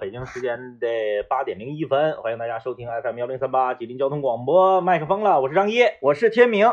[0.00, 0.88] 北京时间的
[1.28, 6.72] 八点零一分，欢迎大家收听 FM 幺零三八吉林交通广播，麦克风了，我是张一，我是天明。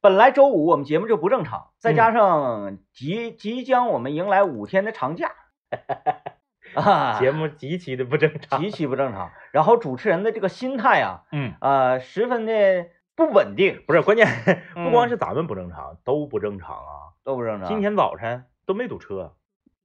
[0.00, 5.30] 本来周五我们节目就不正常，再加上即即将我们迎来五天的长假
[6.74, 9.30] 啊，节目极其的不正常，极其不正常。
[9.52, 11.54] 然后主持人的这个心态啊，嗯。
[11.60, 14.26] 呃，十分的不稳定，不是关键，
[14.74, 17.68] 不光是咱们不正常，都不正常啊，都不正常。
[17.68, 19.34] 今天早晨都没堵车，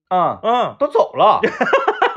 [0.09, 1.39] 嗯嗯，都走了。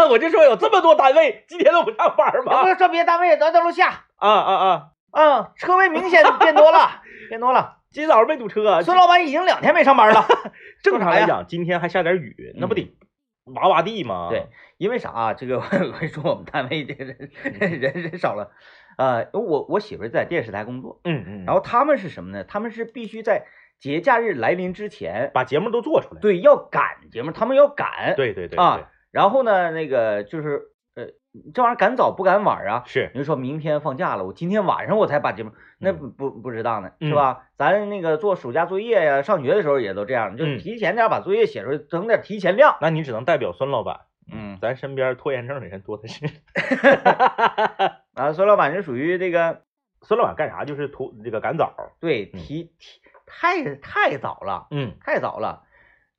[0.08, 2.62] 我就说有这么多单位今天都不上班吗？
[2.62, 4.88] 不是说别的单位也都在楼下，啊啊啊！
[5.12, 7.78] 嗯，车位明显变多了，变多了。
[7.90, 10.24] 今早上没堵车，孙老板已经两天没上班了。
[10.82, 12.96] 正常来讲，今天还下点雨，那不得
[13.54, 14.28] 哇哇地吗？
[14.30, 14.46] 对，
[14.78, 15.34] 因为啥啊？
[15.34, 17.30] 这个 我跟你说，我们单位这个人
[17.80, 18.50] 人人少了，
[18.96, 22.44] 呃，我我媳妇在电视台工作，嗯嗯，然后他们是什么呢？
[22.44, 23.44] 他们是必须在
[23.78, 26.20] 节假日来临之前把节目都做出来。
[26.22, 28.14] 对，要赶节目，他们要赶。
[28.16, 30.62] 对对对啊，然后呢，那个就是
[30.96, 31.06] 呃，
[31.54, 32.82] 这玩意儿赶早不赶晚啊？
[32.86, 37.44] 是，你就说明天放假了，我今天晚上我才把节目，那不不不值当的嗯是吧？
[37.56, 42.76] 咱那个做暑假作业呀，上学的时候也都这样，就嗯提前点把作业写出来，整点提前量。
[42.80, 44.00] 那你只能代表孙老板。
[44.32, 46.24] 嗯，咱身边拖延症的人多的是。
[48.14, 49.62] 啊，孙老板是属于这个，
[50.02, 50.64] 孙老板干啥？
[50.64, 51.74] 就是拖这个赶早。
[52.00, 55.64] 对，嗯提提太太早了，嗯，太早了，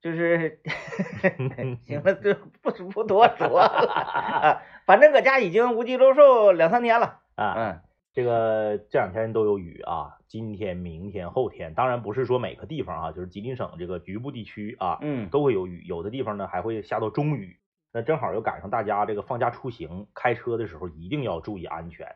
[0.04, 0.60] 就是
[1.86, 4.62] 行了，就不不多说了啊。
[4.86, 7.22] 反正搁家已经无鸡六兽两三天了。
[7.36, 17.58] 啊，嗯这个这两天都有雨啊，今天、明天、后天，当然不是说每个地方啊，就是吉林省这个局部地区啊，嗯都会有雨，有的地方呢还会下到中雨。
[17.94, 22.14] 那正好又赶上大家这个放假出行，开车的时候一定要注意安全，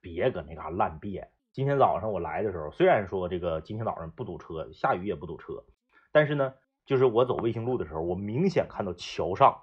[0.00, 1.28] 别搁那嘎烂别。
[1.52, 5.64] 今天早上我来的时候，虽然说这个今天早上不堵车，下雨也不堵车，
[6.12, 6.54] 但是呢，
[6.88, 9.58] 就是我走卫星路的时候，我明显看到桥上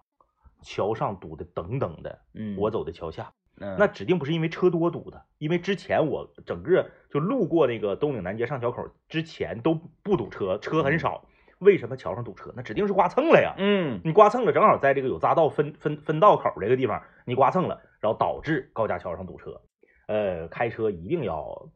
[0.61, 3.33] 桥上堵的等等的，嗯，我走的桥下。
[3.59, 11.25] 嗯那指定不是因为车多堵的，因为之前我整个就路过那个东岭南街上桥口之前都不堵车，车很少。
[11.59, 12.53] 为什么桥上堵车？
[12.55, 13.55] 那指定是刮蹭了呀！
[13.57, 19.61] 嗯你刮蹭了，正好在这个有匝道分分分道口这个地方，你刮蹭了，然后导致高架桥上堵车。
[20.07, 21.69] 呃，开车一定要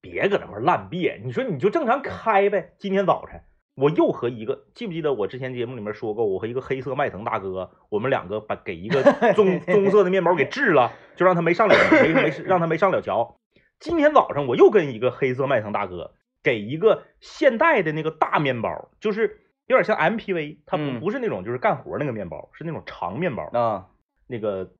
[0.00, 2.72] 别搁那块儿烂别，你说你就正常开呗。
[2.78, 3.42] 今天早晨
[3.74, 9.02] 我又和一个，记不记得我之前节目里面说过，我和一个黑色迈腾大哥，我们两个把给一个
[9.34, 13.36] 棕棕色的面包给治了，就让他没上了没没让他没上了桥。
[13.78, 23.86] 今天早上我又跟一个黑色迈腾大哥给一个现代的那个大面包，就是有点像 MPV，它不嗯不是那种就是干活那个面包，是那种长面包，啊，
[24.26, 24.72] 那个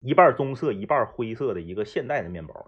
[0.00, 2.66] 一半棕色一半灰色的一个现代的面包。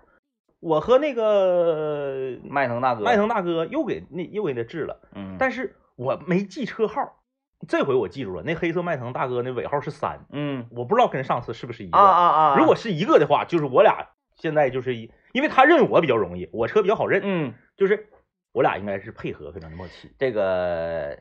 [0.62, 7.20] 我和那个迈腾大哥，迈腾大哥又给那又给他治了，嗯，但是我没记车号，
[7.66, 11.98] 这回我记住了，那黑色迈腾大哥那尾号是三，嗯我不知道跟上次是不是一个。
[11.98, 17.54] 啊啊啊，如果是一个的话，就是我俩现在就是一，因为他认我比较容易，我车比较好认，嗯。
[17.76, 18.06] 就是
[18.52, 20.12] 我俩应该是配合非常的默契。
[20.16, 21.18] 这个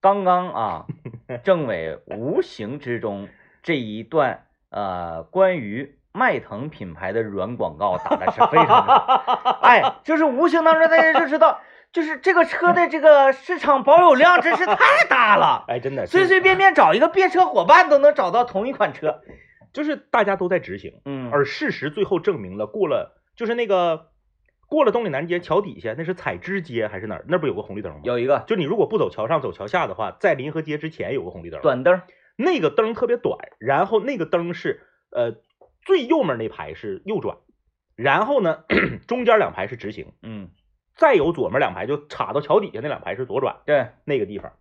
[0.00, 0.86] 刚刚啊，
[1.42, 3.28] 政委无形之中
[3.62, 11.60] 这一段呃关于迈腾品牌的软广告打的是非常的好， 哎，就是无形当中大家就知道，
[11.92, 14.76] 就是这个车的这个市场保有量真是太
[15.08, 19.20] 大了， 哎，真的，随随便便找一个变车伙伴都能找到同一款车。
[19.70, 24.06] 就是大家都在执行，嗯而事实最后证明了，过了就是那个
[24.66, 27.24] 过了东岭南街桥底下，那是采芝街还是哪儿？
[27.28, 28.00] 那不有个红绿灯吗？
[28.02, 32.00] 有一个就你如果不走桥上走桥下的话，在临河街之前有个红绿灯，短灯，
[32.36, 34.80] 那个灯特别短，然后那个灯是
[35.12, 35.34] 呃
[35.88, 37.38] 最右面那排是右转，
[37.96, 38.64] 然后呢
[39.08, 40.50] 中间两排是直行，嗯，
[40.94, 44.52] 再有左面两排就插到桥底下那两排是左转，对，那个地方，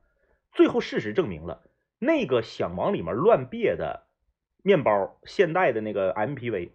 [0.54, 1.64] 最后事实证明了，
[2.00, 4.08] 那个想往里面乱别的
[4.64, 6.70] 面包，现代的那个 MPV，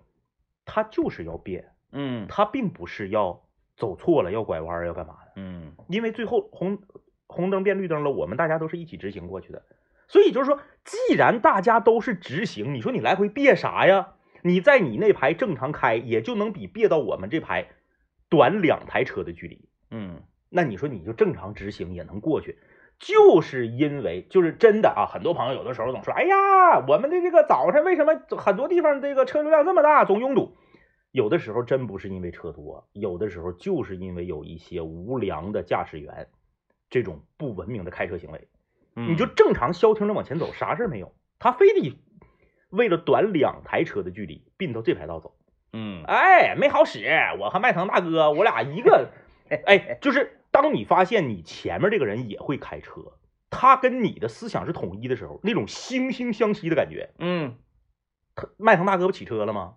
[0.67, 2.27] 它就是要别，嗯。
[2.29, 5.73] 它并不是要走错了要拐弯要干嘛的，嗯。
[5.89, 6.83] 因为最后红
[7.27, 9.63] 红灯变绿灯了，我们大家都是一起直行过去的，
[10.09, 14.17] 所以就是说，既然大家都是直行，你说你来回别啥呀？
[14.43, 17.69] 你在你那排正常开，也就能比别到我们这排
[18.29, 19.69] 短两台车的距离。
[19.91, 22.59] 嗯那你说你就正常直行也能过去，
[22.99, 30.57] 就是因为就是真的啊，很多朋友有的时候总说，哎呀，我们的这个早晨为什么很多地方这个车流量这么大，总拥堵？
[31.11, 36.29] 有的时候真不是因为车多，有的时候就是因为有一些无良的驾驶员
[36.91, 38.49] 这种不文明的开车行为。
[38.97, 41.97] 嗯，你就正常消停的往前走，啥事儿没有，他非得
[42.73, 45.35] 为了短两台车的距离并到这排道走。
[45.75, 47.07] 嗯哎，没好使。
[47.39, 49.11] 我和迈腾大哥，我俩一个，
[49.67, 53.01] 哎，就是当你发现你前面这个人也会开车，
[53.51, 57.57] 他跟你的思想是统一的时候，那种惺惺相惜的感觉，嗯
[58.35, 59.75] 他迈腾大哥不起车了吗？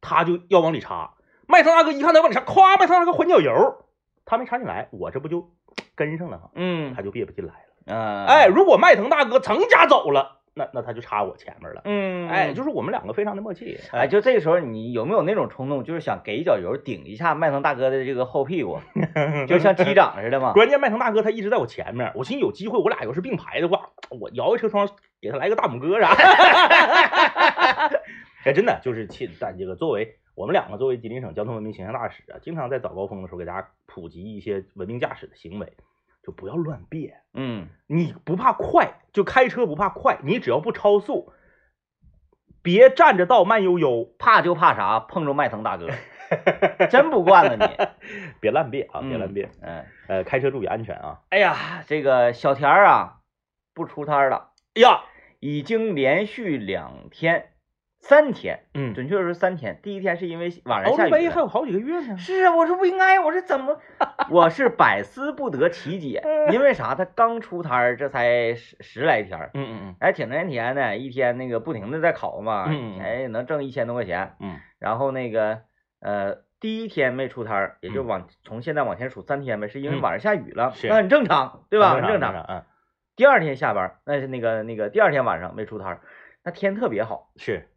[0.00, 1.14] 他就要往里插，
[1.46, 3.84] 迈腾大哥一看他往里插，咵，迈腾大哥还脚油，
[4.24, 5.50] 他没插进来，我这不就
[5.94, 6.50] 跟上了吗？
[6.54, 7.68] 嗯他就别不进来了。
[7.86, 11.80] 嗯，哎，如果迈腾大哥成家走了，那那他就插我前面了。
[11.84, 13.78] 嗯，哎，就是我们两个非常的默契。
[13.90, 18.78] 哎，就这个时候，你有没有那种冲动，就是想给一脚油顶一下迈腾大哥的这个后屁股，
[19.48, 20.52] 就像击掌似的嘛？
[20.54, 24.88] 关键迈腾大哥他一直在我前面，我寻思有机会我俩要是并排的话，我摇一车窗
[25.20, 26.12] 给他来个大拇哥啥。
[28.44, 35.72] 哎，真的就是亲，但这个作为我们两个作为吉林省交通文明形象大使啊，经常在早高峰的时候给大家普及一些文明驾驶的行为，
[36.22, 37.20] 就不要乱别。
[37.34, 41.32] 嗯你不怕快，就开车不怕快，你只要不超速，
[42.62, 45.00] 别占着道慢悠悠，怕就怕啥？
[45.00, 45.88] 碰着迈腾大哥，
[46.90, 47.86] 真不惯了你。
[48.40, 49.50] 别乱别啊，别嗯乱别。
[49.60, 51.20] 嗯，呃，开车注意安全啊。
[51.30, 53.20] 哎呀，这个小田儿啊，
[53.74, 55.04] 不出摊儿了，哎呀，
[55.40, 57.51] 已经连续两天、
[58.02, 59.78] 三天，嗯，准确说是三天。
[59.80, 62.18] 第一天是因为晚上下雨还有好几个月呢。
[62.18, 63.78] 是啊，我说不应该，我说怎么，
[64.28, 66.20] 我是百思不得其解，
[66.50, 66.94] 因为啥？
[66.96, 72.68] 他刚出摊儿，这才十十来天嗯，嗯嗯哎，挺挣钱的，一天那个不停的在烤嘛，
[73.00, 74.34] 哎，能挣一千多块钱。
[74.40, 75.60] 嗯然后那个
[76.00, 81.94] 呃，第一天没出摊儿，也就嗯往从现在往前数三天呗，是因为嗯晚上下雨了，那很正常，对对吧？
[81.94, 82.32] 很正常。
[82.34, 82.44] 常。
[82.48, 82.64] 嗯，
[83.14, 86.00] 第二天下班，那是那个那个第二天晚上没出摊儿，
[86.42, 87.68] 那天特别好，是。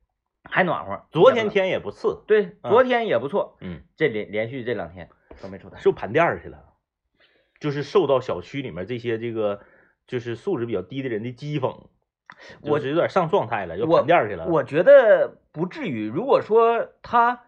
[0.49, 1.05] 还暖和。
[1.11, 5.09] 昨天天也不次，对，嗯昨天也不错，嗯，这连连续这两天
[5.41, 5.81] 都没出摊儿。
[5.81, 6.59] 是不是盘店儿去了？
[7.59, 9.61] 就是受到小区里面这些这个
[10.07, 11.87] 就是素质比较低的人的讥讽，
[12.61, 14.45] 我就是有点上状态了，要盘店儿去了。
[14.47, 16.07] 我觉得不至于。
[16.07, 17.43] 如果说他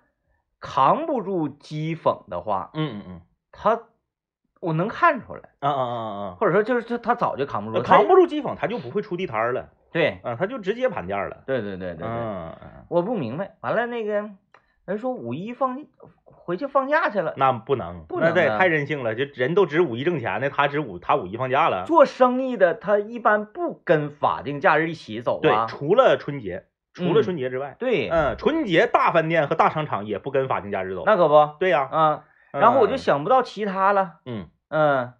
[0.60, 3.22] 扛不住讥讽的话，嗯嗯嗯
[3.52, 3.84] 他
[4.60, 5.96] 我能看出来，啊啊啊
[6.30, 7.84] 啊或者说就是他他早就扛不住，啊！
[7.86, 11.44] 他扛不住讥讽，他就不会出地摊了对啊，他就直接盘店儿了。
[11.46, 13.56] 对对对对对，嗯，嗯我不明白。
[13.62, 14.30] 完了那个
[14.86, 15.86] 人说五一放
[16.24, 19.16] 回去放假去了，那不能，不能对太任性了。
[19.16, 21.86] 就人都值五一挣钱呢，他值五他五一放假了。
[21.86, 25.66] 做生意的他一般不跟法定假日一起走对，啊。
[25.68, 31.04] 除了春节，除了嗯春节之外，对，嗯，春节大饭店和大商场也不跟法定假日走。
[31.06, 32.24] 那可不对呀，啊。
[32.54, 35.14] 然后我就嗯，想不到其他了，嗯，嗯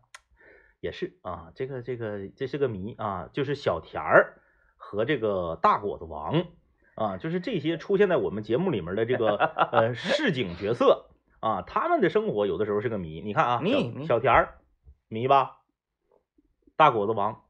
[0.80, 4.38] 也是啊，这个这个这是个谜啊，就是小田儿
[4.90, 6.46] 和这个大果子王
[6.96, 11.08] 啊，就是这些出现在我们节目里面的这个呃 市井角色
[11.42, 13.20] 啊，他们的生活有的时候是个谜。
[13.22, 14.60] 你看啊，小谜谜小田儿
[15.10, 15.58] 迷吧，
[16.78, 17.42] 大果子王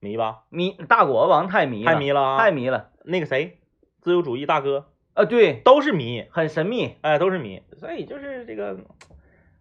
[0.00, 3.60] 迷吧，迷大果子王太迷了，太迷了啊，太迷了那个谁，
[4.00, 5.24] 自由主义大哥啊！
[5.24, 6.96] 对，都是谜，很神秘。
[7.02, 8.76] 哎，都是谜，所以就是这个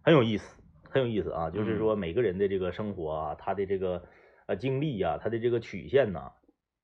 [0.01, 0.57] 很有意思，
[0.89, 1.50] 很有意思啊。
[1.50, 4.01] 嗯就是说每个人的这个生活啊，他的这个
[4.47, 6.31] 呃经历呀、他的这个曲线呐、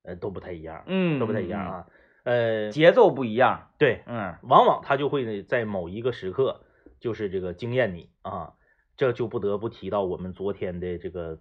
[0.02, 1.86] 呃都不太一样，嗯，都不太一样嗯，啊。
[2.24, 3.70] 呃，节奏不一样。
[3.78, 6.64] 对，嗯往往他就会呢在某一个时刻，
[7.00, 8.54] 就是这个惊艳你啊。
[8.96, 11.38] 这就不得不提到我们昨天的这个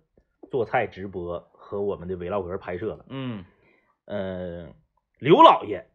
[0.51, 3.05] 做菜直播和我们的 vlog 拍摄了。
[3.09, 3.45] 嗯
[4.05, 4.73] 呃，
[5.19, 5.87] 刘老爷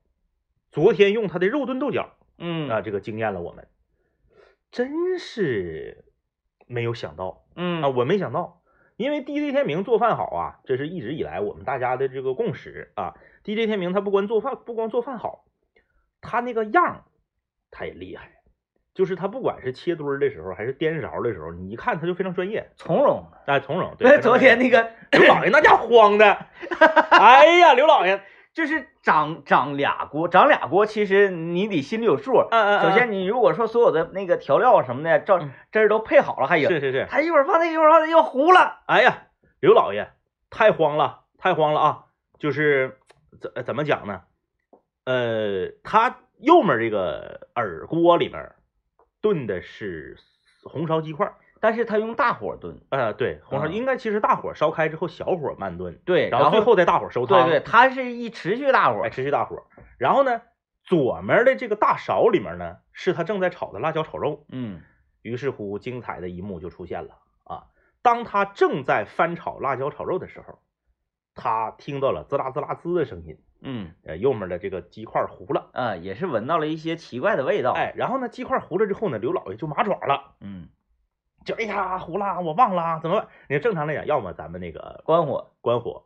[0.70, 3.68] 昨天用他的肉炖豆角嗯啊，这个惊艳了我们，
[4.72, 6.04] 真是
[6.66, 8.61] 没有想到嗯啊，我没想到，
[8.96, 13.14] 因为 DJ 天明做饭好啊，这是一直以来我们大家的这个共识啊。
[13.44, 15.44] DJ 天明他不光做饭，不光做饭好，
[16.20, 17.04] 他那个样儿
[17.70, 18.30] 他也厉害，
[18.94, 23.26] 就是他不管是切墩儿的时候，还是颠勺的时候，你一看他就非常专业，从容。
[23.46, 23.96] 哎，从容。
[23.96, 26.46] 对，昨天那个刘老爷那家慌的，
[27.10, 28.22] 哎呀，刘老爷，
[28.54, 32.32] 就是长长俩锅，长俩锅，其实你得心里有数。
[32.50, 38.82] 嗯嗯，嗯首先，你如果说所有的那个调料什么的，这嗯这儿都配好了，还有是是是，他一会儿放那个，一会儿放那个，又糊了。
[38.86, 39.28] 哎呀，
[39.60, 40.12] 刘老爷
[40.50, 42.04] 太慌了，太慌了啊！
[42.38, 42.98] 就是
[43.40, 44.22] 怎怎么讲呢？
[45.04, 48.52] 呃，他右面这个耳锅里面
[49.20, 50.16] 炖的是
[50.64, 59.62] 红烧鸡块儿，但是他用大火炖，呃，对，红烧嗯应该其实大火烧开之后小火慢炖，对，然后最后再大火收汤，对对，它是一持续大火哎，，持续大火。
[59.96, 60.42] 然后呢，
[60.82, 64.44] 左面的这个大勺里面呢，是他正在炒的辣椒炒肉。
[64.48, 64.80] 嗯
[65.22, 67.66] 于是乎，精彩的一幕就出现了啊！
[68.02, 70.58] 当他正在翻炒辣椒炒肉的时候，
[71.36, 80.66] 他听到了滋啦滋啦滋的声音，嗯呃，右面的这个鸡块糊了，啊，也是闻到了一些奇怪的味道。，哎，然后呢，鸡块糊了之后呢，刘老爷就麻爪了，嗯，
[81.44, 83.28] 就哎呀糊了，我忘了怎么办？
[83.48, 86.04] 你正常来讲，要么咱们那个关火关火，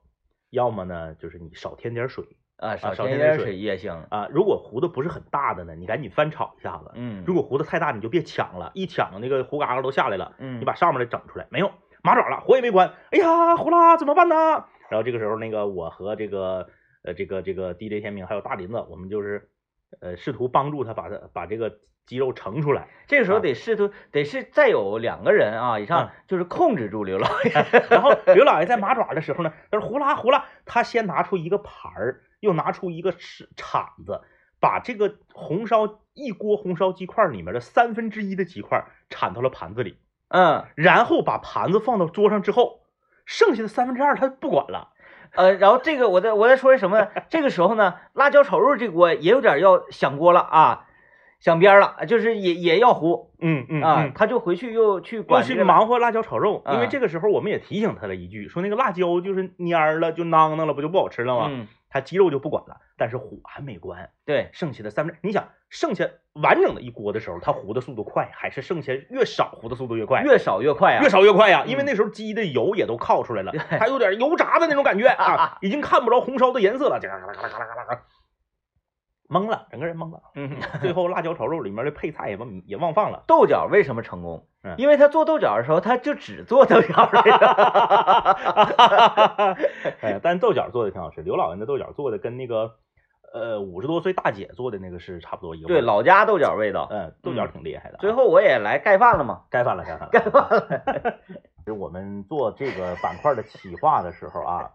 [0.50, 2.24] 要么呢就是你少添点水
[2.56, 3.92] 啊，少少添点水水也行。
[4.10, 4.28] 啊。
[4.30, 6.90] 如果糊的不是很大的呢，你赶紧翻炒一下子。
[6.94, 10.34] 嗯，如果糊的太大，你就别抢了，一抢那个糊嘎嘎都下来了。
[10.38, 11.70] 嗯你把上面的整出来，没有
[12.02, 14.34] 麻爪了，火也没关，哎呀，糊啦，怎么办呢？
[14.88, 16.68] 然后这个时候，那个我和这个
[17.02, 19.50] 呃这个这个 DJ 天明还有大林子，我们就是
[20.00, 22.88] 呃，试图帮助他把他把这个肌肉盛出来。
[23.06, 27.52] 这个时候啊得试图得是再有两个人啊以上嗯，就是控制住刘老爷。
[27.90, 34.22] 然后刘老爷在麻爪的时候呢，他说胡啦胡啦，他先拿出一个盘儿，又拿出一个是铲子，
[34.60, 39.98] 把这个红烧一锅红烧鸡块里面的三分之一的鸡块铲到了盘子里，
[40.28, 42.80] 嗯，然后把盘子放到桌上之后，
[43.24, 44.92] 剩下的三分之二他不管了。
[45.32, 47.08] 呃，然后这个我再我再说一什么呢？
[47.28, 50.85] 这个时候呢，辣椒炒肉这锅也有点要响锅了啊，
[51.40, 61.46] 响边儿了，就是也也要糊嗯嗯啊，嗯他就回去又去又去忙活辣椒炒肉，因为嗯这个时候我们也提醒他了一句，说那个辣椒就是蔫儿了，就囔囔了，不就不好吃了吗？
[61.50, 70.22] 嗯，他鸡肉就不管了，但是火还没关，对，剩下的三分之，你想剩下完整的一锅的时候，它糊的速度快，还是剩下越少糊的速度越快？
[70.22, 78.00] 越少越快啊，越少越快呀、嗯因为那时候鸡的油也都靠出来了，对还有点油炸的那种感觉啊， 已经看不着红烧的颜色了，嘎啦嘎啦嘎啦嘎啦嘎啦，
[79.28, 80.20] 懵了，整个人懵了。
[80.34, 80.56] 嗯。
[80.80, 84.74] 最后辣椒炒肉里面的配菜也忘也忘放了，豆角为什么成功嗯？
[84.78, 87.46] 因为他做豆角的时候，他就只做豆角这个。
[90.02, 92.74] 哎，但豆角做的挺好吃，刘老爷的豆角做的跟那个
[93.32, 96.88] 呃五十多岁大姐做的那个是差不多一个对，老家豆角味道。
[96.90, 98.00] 嗯，豆角挺厉害的啊。
[98.00, 101.14] 最后我也来盖饭了嘛，盖饭了，盖饭了，盖饭了。
[101.66, 104.70] 是我们做这个板块的企划的时候啊，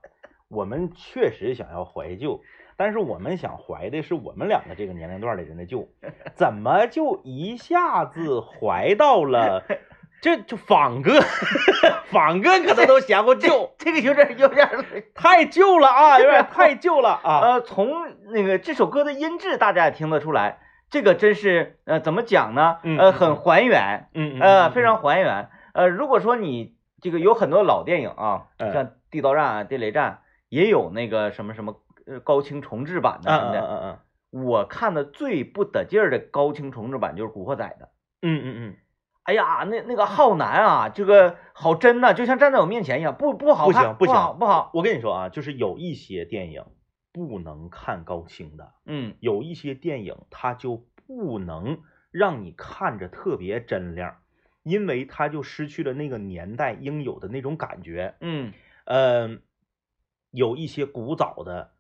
[0.49, 2.41] 我们确实想要怀旧，
[2.83, 5.87] 但是我们想怀的是我们两个这个年龄段的人的旧，
[6.33, 9.63] 怎么就一下子怀到了？
[10.19, 11.19] 这就仿哥，
[12.05, 14.67] 仿哥可能都嫌乎旧，这个有点有点
[15.13, 17.39] 太旧了啊，有点太旧了啊。
[17.41, 17.91] 呃，从
[18.31, 20.57] 那个这首歌的音质，大家也听得出来，
[20.89, 22.79] 这个真是呃怎么讲呢？
[22.97, 25.49] 呃，很还原，嗯呃，非常还原。
[25.75, 30.13] 呃，如果说你这个有很多老电影啊，嗯像《地道战》啊、《地雷战》，
[30.49, 33.59] 也有那个什么什么呃高清重制版的嗯什么的。
[33.59, 33.99] 嗯嗯嗯
[34.31, 37.89] 我看的最不得劲儿的高清重制版就是《古惑仔》的。
[38.21, 38.75] 嗯嗯嗯，
[39.23, 44.71] 哎呀，那那个浩南啊，这个好真呐、就像站在我面前一样，不不好不行不行不好。
[44.73, 46.63] 我跟你说啊，就是有一些电影
[47.11, 48.71] 不能看高清的。
[48.85, 51.81] 嗯有一些电影它就不能
[52.11, 54.15] 让你看着特别真亮，
[54.63, 58.15] 因为它就失去了那个年代应有的那种感觉。
[58.21, 58.53] 嗯
[58.85, 59.41] 嗯、
[60.31, 61.71] 有一些古早的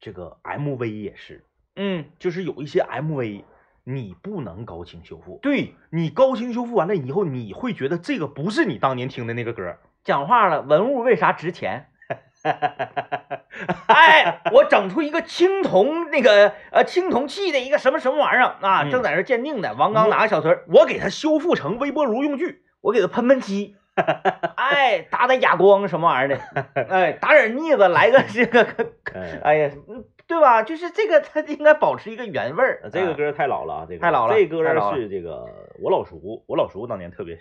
[0.00, 1.44] 这个 MV 也是，
[1.76, 3.44] 嗯，就是有一些 MV
[3.84, 9.76] 你不能高清修复，对，你高清修复完了以后，你会觉得这个不是你当年听的那个歌。
[10.04, 11.86] 讲话了，文物为啥值钱？
[13.88, 19.74] 哎，我整出一个青铜那个呃青铜器的一个什么什么玩意儿啊，嗯正在这鉴定呢。
[19.74, 23.76] 王刚拿个小锤儿，我给它修复成微波炉用具，我给它喷喷漆，
[24.56, 28.66] 哎，打打哑光什么玩意儿的， 哎，打点腻子，来个这个，
[29.14, 30.62] 哎，哎呀，嗯对吧？
[30.62, 32.80] 就是这个，它应该保持一个原味儿。
[32.84, 34.62] 哎这个歌太老了啊，这个太老了这歌
[34.94, 35.46] 是这个
[35.82, 37.38] 我老叔，我老叔当年特别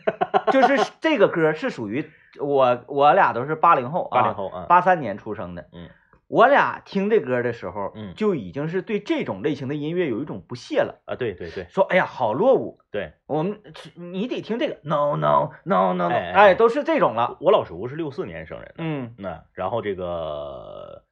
[0.50, 5.66] 就是这个歌是属于我，我俩都是八零后啊，八零后啊，八三年出生的。
[5.72, 5.88] 嗯，
[6.32, 8.14] 我俩听这歌的时候，嗯。
[8.16, 11.66] 就已经是对这种类型的音乐有一种不屑了，啊，对对对。
[11.68, 13.60] 说哎呀好落伍，对，我们
[13.96, 16.32] 你得听这个，no no no no no，哎哎。
[16.32, 17.36] 哎，都是这种了。
[17.38, 19.14] 我老叔是六四年生人的，嗯。
[19.18, 21.04] 那然后这个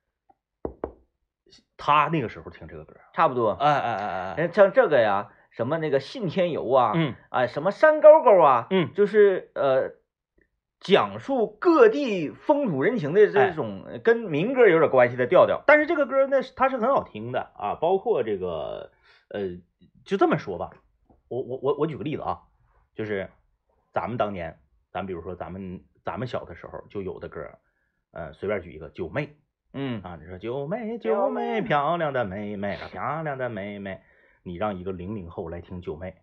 [1.76, 3.50] 他那个时候听这个歌，差不多。
[3.50, 7.14] 哎哎哎哎，哎，像这个呀，什么那个信天游啊，嗯。
[7.28, 8.94] 啊，什么山沟沟啊，嗯。
[8.94, 9.90] 就是呃，
[10.80, 13.50] 讲述各地风土人情的哎。
[13.50, 15.62] 这种呃跟民歌有点关系的调调。
[15.66, 18.90] 但是这个歌呢，它是很好听的啊，包括这个
[19.28, 19.58] 呃，
[20.04, 20.70] 就这么说吧，
[21.28, 22.40] 我我我我举个例子啊，
[22.94, 23.28] 就是
[23.92, 24.58] 咱们当年，
[24.90, 27.58] 咱比如说咱们咱们小的时候就有的歌，
[28.12, 29.36] 呃，随便举一个九妹
[29.72, 30.02] 嗯。
[30.02, 34.00] 啊，你说九妹九妹漂亮的妹妹啊，漂亮的妹妹，
[34.42, 36.20] 你让一个零零后来听九妹，他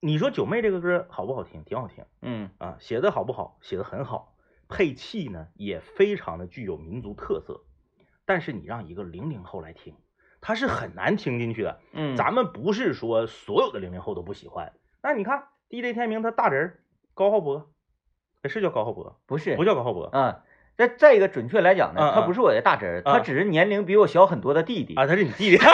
[0.00, 1.62] 你说九妹这个歌好不好听？
[1.64, 2.04] 挺好听。
[2.22, 3.58] 嗯啊，写的好不好？
[3.60, 4.34] 写的很好，
[4.68, 7.60] 配器呢也非常的具有民族特色。
[8.24, 9.94] 但是你让一个零零后来听，
[10.40, 11.80] 他是很难听进去的。
[11.92, 14.72] 嗯，咱们不是说所有的零零后都不喜欢。
[15.02, 16.80] 那你看 DJ 天明他大侄儿
[17.12, 17.70] 高浩博，
[18.42, 20.44] 哎是叫高浩博，不是不叫高浩博啊。
[20.76, 24.94] 再再一个，准确来讲呢，嗯嗯他不是我的大侄儿，他嗯只是年龄比我小很多的弟弟。
[24.94, 25.58] 啊，他是你弟弟。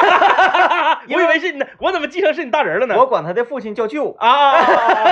[1.15, 2.97] 我以为是你的，我怎么记成是你大人了呢？
[2.99, 4.57] 我管他的父亲叫舅，啊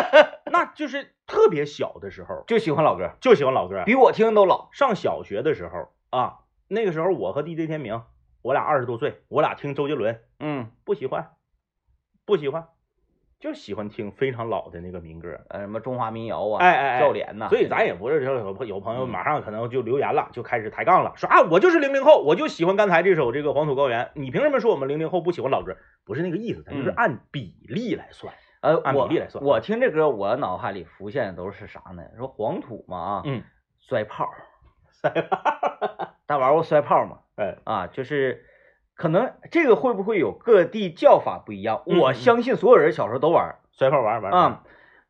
[0.50, 3.82] 那就是特别小的时候就喜欢老歌，就喜欢老歌。
[3.86, 4.68] 比我听的都老。
[4.72, 8.02] 上小学的时候啊，那个时候我和 DJ 天明，
[8.42, 11.30] 我俩二十多岁，我俩听周杰伦，嗯不喜欢，
[12.24, 12.68] 不喜欢，
[13.40, 15.38] 就喜欢听非常老的那个民歌。
[15.48, 25.76] 呃，什么中华民谣啊，哎哎哎笑脸呐，所以咱也不是说有有朋友嗯马上可能就留言了，就开始抬杠了，说啊我就是零零后，我就喜欢刚才这首这个《黄土高原》，你凭什么说我们零零后不喜欢老歌？
[26.04, 28.32] 不是那个意思，咱就是嗯按比例来算。
[28.60, 32.02] 呃，按我比例来算我听这歌，我脑海里浮现的都是啥呢？
[32.16, 33.42] 说黄土嘛啊，嗯，
[33.78, 34.30] 摔炮，
[34.90, 37.18] 摔炮大玩过摔炮吗？
[37.36, 38.42] 哎，啊，就是
[38.94, 41.82] 可能这个会不会有各地叫法不一样？
[41.86, 44.62] 我相信所有人小时候都玩儿摔炮玩玩玩，啊。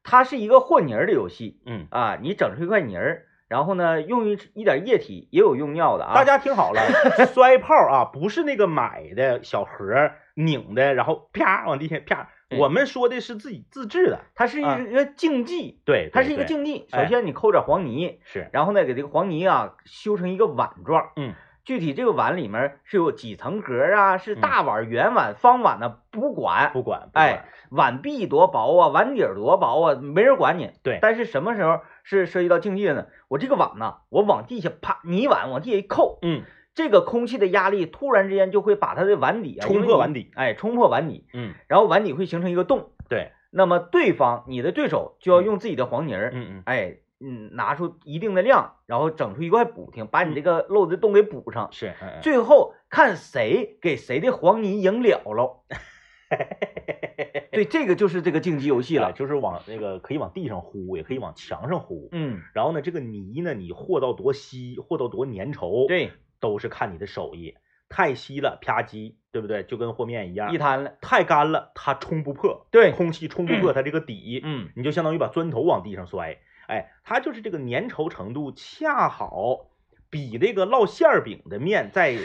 [0.03, 6.15] 它是一个和泥儿的游戏嗯，啊，你整出一块泥儿，然后呢用一一点液体，也有用尿的啊。
[6.15, 6.83] 大家听好了，
[7.33, 12.29] 摔炮啊，不是那个买的小盒拧的，然后啪往地下啪。
[12.59, 16.87] 我们说的是自己自制的，它是啊一个竞技，对，它是一个竞技。
[16.91, 21.11] 首哎先你抠点黄泥，是，然后呢，给这个黄泥啊修成一个碗状。
[21.17, 21.33] 嗯，
[21.65, 25.99] 具体这个碗里面是有几层格啊，是嗯大碗、圆碗、方碗呢？
[26.11, 30.71] 不管，不管，不哎，碗壁多薄啊，碗底儿多薄啊，没人管你。
[30.83, 33.07] 对但是什么时候是涉及到竞技的呢？
[33.29, 36.43] 我这个碗呢，我往地下啪，泥碗往地下一扣，嗯，
[36.75, 42.91] 这个空气的压力突然之间就会把它的碗底啊冲破碗底哎，冲破碗底，嗯，然后碗底会形成一个洞。
[43.09, 51.71] 对，那么对方你的对手就要用自己的黄泥儿，嗯嗯，哎，嗯，拿出一定的量，然后整出一块补丁，把你嗯这个漏的洞给补上。
[51.73, 55.63] 是，最后看谁给谁的黄泥赢了喽。
[57.51, 59.09] 对，这个就是这个竞技游戏了。
[59.09, 62.09] 哎就是往那个可以往地上呼，也可以往墙上呼。
[62.13, 67.55] 嗯，然后呢，这个泥呢，你和到多稀，和到多粘稠，，对，都是看你的手艺。
[67.89, 69.63] 太稀了，啪叽，对不对？
[69.63, 70.59] 就跟和面一样一。
[70.59, 70.95] 摊了。
[71.01, 76.39] 太干了，它冲不破，对空气冲不 破它这个底，嗯，你就相当于把砖头往地上摔。
[76.67, 79.67] 哎，它就是这个粘稠程度恰好
[80.11, 82.13] 比那个烙馅儿饼的面在，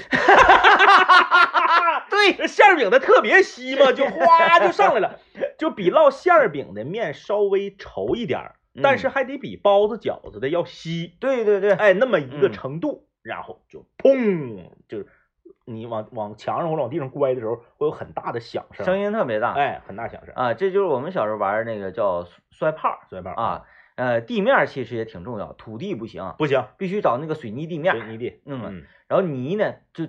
[2.09, 5.19] 对，馅儿饼的特别稀嘛，就哗就上来了，
[5.57, 15.07] 就比烙馅儿饼的面稍微稠一点儿，但是嗯还得比包子饺子的要稀，对对对，哎，那么一个嗯程度，然后就砰，就是
[15.65, 19.53] 你往往墙上或者往地上乖的时候，会有很大的响声，声音特别大。
[19.53, 23.65] 哎，很大响声，啊，这就是我们小时候玩那个叫摔炮摔炮啊。
[23.99, 27.93] 呃，地面其实也挺重要，土地不行，不行，必须找那个水泥地面。
[27.93, 30.07] 水泥地，嗯嗯，然后泥呢，就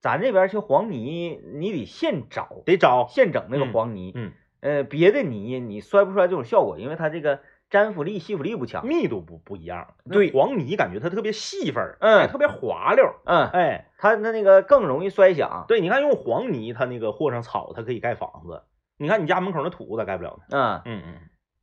[0.00, 4.12] 咱这边去黄泥，你得现找，得找，现整那个嗯黄泥。
[4.14, 8.86] 嗯，呃，别的泥你摔不出来这种效果，因为它这个粘附力、吸附力不强。
[8.86, 15.64] 密度不不一样，对黄泥感觉它特别细粉儿，嗯哎特别滑溜儿，嗯，哎，它它那个更容易摔响。
[15.66, 18.62] 对，你看用黄泥，它那个和上草，它可以盖房子，
[18.98, 20.44] 你看你家门口那土咋盖不了呢？
[20.50, 21.14] 嗯，嗯嗯，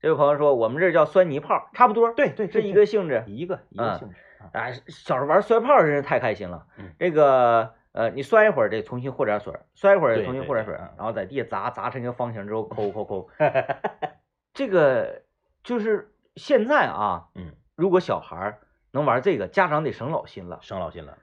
[0.02, 3.24] 这位朋友说我们这叫酸泥炮，差不多，对对，是一个性质。
[3.28, 6.66] 一个一个嗯性质啊，哎，小时候玩摔炮真是太开心了。
[6.78, 13.30] 嗯这个呃，你摔一会儿得重新和点水儿，摔一会儿得重新和点水然后在地下砸砸成一个方形之后抠抠抠。
[14.54, 15.24] 这个
[15.64, 18.60] 就是现在啊，嗯，如果小孩儿
[18.92, 20.60] 能玩这个，家长得省老心了。
[20.62, 21.18] 省老心了。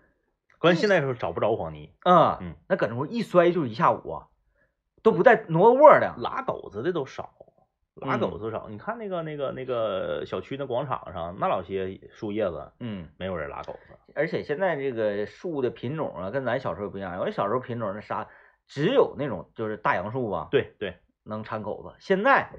[0.58, 4.26] 关键现在是找不着黄泥，嗯嗯，那搁那块儿一摔就是一下午啊，
[5.02, 6.14] 都不带挪窝的。
[6.18, 7.30] 拉狗子的都少，
[7.96, 8.68] 拉嗯狗子少。
[8.68, 13.94] 你看那个那个那个小区那广场上，那老些树叶子，嗯，没有人拉狗子。
[14.14, 17.18] 而且现在这个树的品种啊，跟咱小时候不一样。
[17.18, 18.28] 我小时候品种那啥，
[18.66, 21.94] 只有那种就是大杨树吧，对对，能产狗子。
[21.98, 22.50] 现在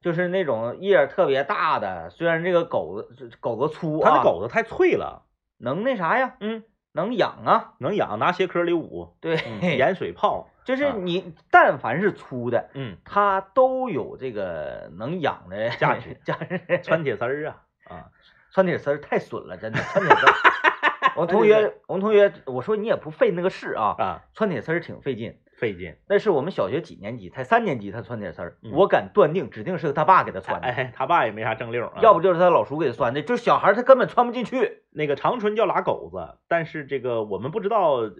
[0.00, 5.26] 就是那种叶儿特别大的，虽然这个狗子狗子粗啊，它那狗子太脆了，
[5.58, 7.74] 能那啥呀，嗯，能养啊。
[7.78, 16.60] 能养，拿鞋壳里捂，对，嗯 盐水泡，就是啊你但凡是粗的，嗯，它都有这个能养的价值 价值。
[16.82, 18.06] 穿铁丝儿啊啊，
[18.52, 20.32] 穿铁丝儿太损了，真的 穿铁丝儿。
[21.16, 25.38] 我们同学，我们同学，我说你也不费那个事啊，啊，穿铁丝儿挺费劲。
[25.58, 25.94] 费劲。
[26.08, 34.84] 那是我们小学几年级，才三年级，他穿铁丝儿，嗯我敢断定，指定是他爸给他穿的，哎，他爸也没啥正溜要不就是他老叔给他穿的，就是小孩他根本穿不进去。
[34.90, 38.10] 那个长春叫拉狗子，但是这个我们不知道，呃，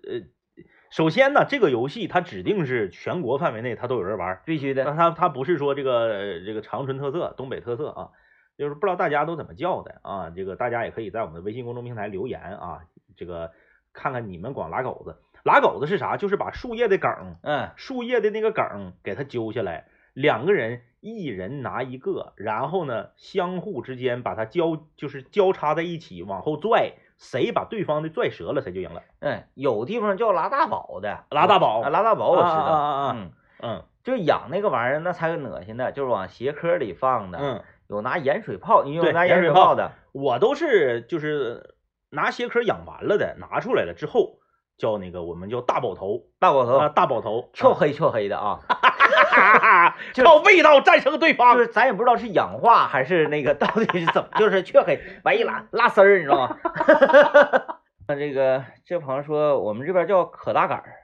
[0.91, 8.11] 首先呢，这个游戏它指定是全国范围内它都有人玩儿，必须的，那它它不是说这个呃这个长春特色、东北特色啊，
[8.59, 12.81] 就是不知道大家都怎么叫的啊，这个大家也可以在我们的微信公众平台留言啊，
[13.17, 13.53] 这个
[13.93, 16.17] 看看你们管拉狗子，拉狗子是啥？
[16.17, 29.03] 就是把树叶的梗，嗯树叶的那个梗给它揪下来，两个人一人拿一个，然后呢相互之间把它交就是交叉在一起往后拽，谁把对方的拽折了谁就赢了。
[29.21, 33.31] 嗯，有地方叫拉大宝的，拉大宝啊拉大宝我知道，啊啊啊啊嗯，
[33.63, 33.85] 嗯。
[34.03, 41.75] 就养那个玩意儿，那才恶心的，就是往鞋壳里放的，嗯，有拿盐水泡，你有拿盐盐水泡的，我都是就是
[42.09, 44.39] 拿鞋壳养完了的，拿出来了之后
[44.79, 47.77] 叫那个我们叫大宝头大宝头啊，大宝头黢啊。
[47.79, 48.75] 黑黢黑的啊， 就
[50.25, 51.61] 靠味道战胜对方就。
[51.61, 56.59] 是咱也不知道是氧化还是那个到底是怎么，就是黢黑，完一拉拉丝儿，你知道吗？
[58.09, 60.97] 那这个这朋友说我们这边叫可大杆儿，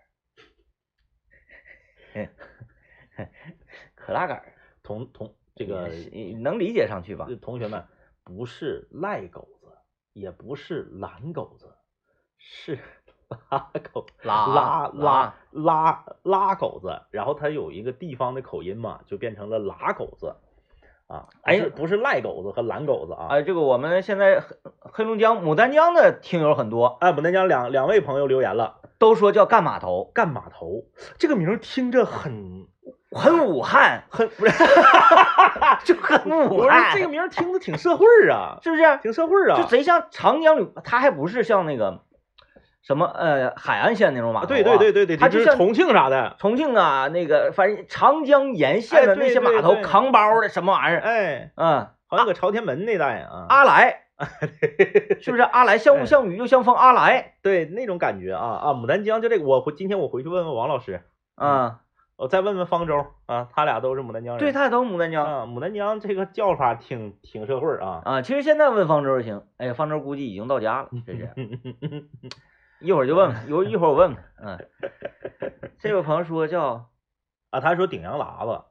[3.94, 5.88] 可大杆儿，同同这个
[6.42, 7.28] 能理解上去吧？
[7.40, 7.86] 同学们，
[8.24, 9.68] 不是赖狗子，
[10.12, 11.76] 也不是懒狗子，
[12.38, 12.78] 是
[13.50, 15.12] 拉狗拉拉拉。
[15.12, 20.36] 拉拉拉狗子，然后它有一个地方的口音嘛，就变成了拉狗子。
[21.06, 23.28] 啊，不哎不是赖狗子和懒狗子啊。
[23.30, 30.84] 哎，这个我们现在黑黑龙江牡丹江的听友很多，哎，牡丹江两两位朋友留言了，都说叫干码头，干码头。
[31.16, 32.66] 这个名儿听着很
[33.12, 34.52] 很武汉，很不是，
[35.84, 38.98] 就很武汉，这个名儿听着挺社会儿啊，是不是？
[39.00, 39.62] 挺社会儿啊。
[39.62, 42.00] 就贼像长江旅，它还不是像那个
[42.86, 54.02] 什么呃海岸线那种码头、啊，对对对对对，它就是像重庆啥的，重庆啊那个，反正长江沿线的那些码头、扛包的什么玩意儿，哎，嗯，好像搁朝天门那带啊，阿来，
[55.20, 61.02] 是不是阿来像雾哎像雨又像风阿来，对那种感觉啊啊，牡丹江就这个，我回今天我回去问问王老师，
[61.42, 61.74] 嗯，
[62.16, 64.38] 我再问问方舟啊，他俩都是牡丹江人。
[64.38, 68.02] 对，他俩都是牡丹江啊，牡丹江这个叫法挺挺社会儿啊。
[68.04, 68.22] 啊。
[68.22, 71.28] 其实现在问方舟行，哎呀，方舟估计已经到家了，这是。
[72.80, 74.24] 一会儿就问问，有一会儿我问问。
[74.42, 74.68] 嗯，
[75.78, 76.90] 这位朋友说叫
[77.50, 78.64] 啊，他说顶洋喇子，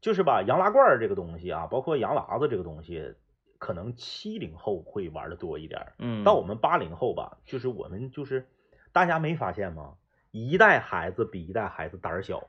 [0.00, 3.14] 就是吧，洋拉罐儿这个东西啊，包括洋喇子这个东西，
[3.58, 5.92] 可能七零后会玩的多一点儿。
[5.98, 8.48] 嗯，到我们八零后吧，就是我们就是
[8.92, 9.94] 大家没发现吗？
[10.30, 12.48] 一代孩子比一代孩子胆儿小。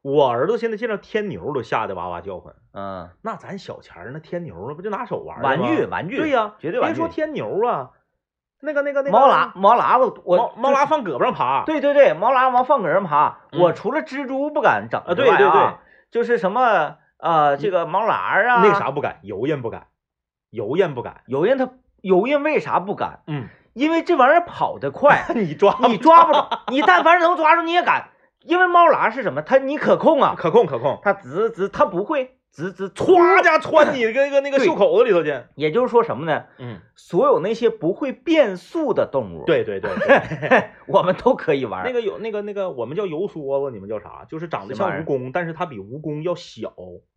[0.00, 2.54] 我儿子现在见到天牛都吓得哇哇叫唤。
[2.72, 7.00] 嗯，那咱小前儿那天牛那不就拿手玩儿的玩具玩具，对呀、绝对玩具。
[7.00, 7.90] 别说天牛啊，
[8.60, 11.64] 那个那个那个毛喇毛喇子，我猫猫就喇放胳膊上爬。
[11.64, 15.70] 对对对，毛喇往放搁上爬，嗯我除了蜘蛛不敢整啊对对对
[16.10, 19.86] 就是什么呃这个毛喇啊，那啥不敢，油印不敢，
[20.50, 21.22] 油印不敢。
[21.26, 21.68] 油印它
[22.00, 23.20] 油印为啥不敢？
[23.26, 28.08] 嗯，因为这玩意儿跑得快， 你抓你抓不着，你但凡能抓住你也敢，
[28.42, 29.42] 因为猫喇是什么？
[29.42, 35.40] 它你可控啊，可控可控，它直直它不会直直歘家穿 你那个那个对袖口子里头去。
[35.54, 36.44] 也就是说什么呢？
[36.58, 41.84] 嗯，所有那些不会变速的动物，，对对对对， 我们都可以玩。
[41.84, 44.24] 那个有那个那个我们叫油梭子，你们叫啥？
[44.28, 46.72] 就是长得像蜈蚣，但是它比蜈蚣要小，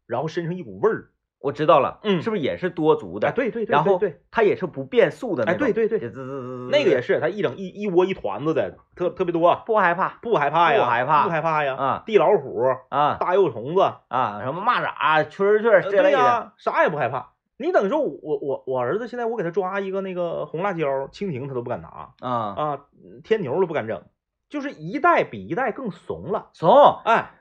[0.06, 1.10] 然后身上一股味儿。
[1.42, 3.30] 我知道了，嗯是不是也是多足的？
[3.30, 5.66] 哎，对对对，然后对，它也是不变速的那哎，种。
[5.66, 11.76] 对对对，滋滋滋滋那个也是，它一整一一窝一团子的，特特别多，不害怕不害怕呀，不害怕不害怕呀。
[11.76, 14.42] 啊地老虎、啊大幼虫子，啊！
[14.44, 17.32] 什么蚂蚱、蛐蛐儿这类的，呀，啥也不害怕。
[17.58, 22.80] 你等于说我我我我儿子现在我给他抓一个那个红辣椒、蜻蜓，他都不敢拿啊，啊，
[23.24, 24.04] 天牛都不敢整，
[24.50, 26.50] 就是一代比一代更怂了。
[26.54, 27.02] 怂！
[27.06, 27.32] 哎，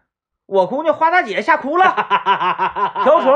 [0.50, 1.84] 我姑娘花大姐吓哭了，
[3.04, 3.32] 瓢虫。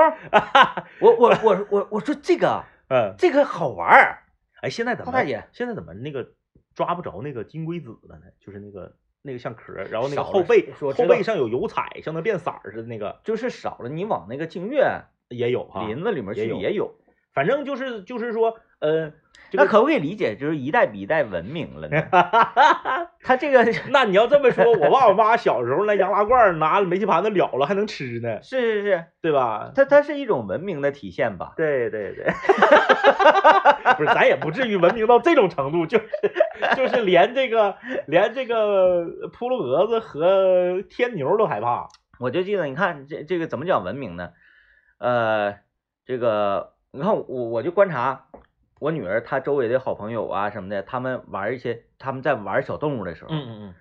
[1.01, 4.25] 我我我我我说这个 嗯，这个好玩儿，
[4.63, 6.33] 哎，现在怎么花大姐现在怎么那个
[6.75, 8.27] 抓不着那个金龟子了呢？
[8.41, 15.87] 就是那个那个像壳儿，然后那个后背后背上有油彩，像那变色儿似的那个就是少了你往那个净月也有哈。
[15.87, 16.93] 林子里面去也有。
[17.35, 19.11] 反正就是就是说，呃，
[19.51, 22.01] 这个那可不可以理解，就是一代比一代文明了呢？
[23.23, 29.73] 他这个 那你要这么说，我爸我妈小时候那洋拉罐儿拿煤气盘子燎了还能吃呢，是是是，对吧？
[29.75, 31.55] 它它是一种文明的体现吧？
[31.57, 32.27] 对对对，
[33.97, 36.07] 不是，咱也不至于文明到这种程度，就是
[36.77, 41.89] 就是连这个连这个扑噜蛾子和天牛都害怕。
[42.21, 44.31] 我就记得，你看这这个怎么讲文明呢？
[44.99, 45.57] 呃，
[46.07, 48.27] 这个你看我我就观察
[48.79, 53.75] 我女儿她周围的好朋友啊什么的，他们玩一些他们在玩小动物的时候，嗯嗯